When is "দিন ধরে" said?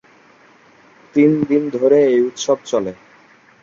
1.49-1.99